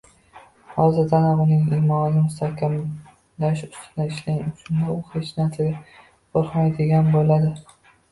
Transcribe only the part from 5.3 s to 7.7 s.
narsadan qo‘rqmaydigan bo‘ladi.